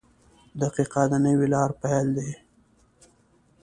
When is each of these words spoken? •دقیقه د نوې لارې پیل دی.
•دقیقه 0.61 1.01
د 1.11 1.13
نوې 1.25 1.47
لارې 1.53 1.75
پیل 1.81 2.07
دی. 2.17 2.31